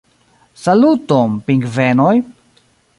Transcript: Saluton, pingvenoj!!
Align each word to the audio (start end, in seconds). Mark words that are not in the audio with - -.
Saluton, 0.61 1.37
pingvenoj!! 1.45 2.15